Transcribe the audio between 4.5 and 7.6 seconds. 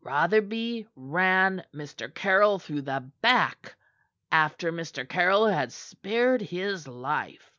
Mr. Caryll had spared his life."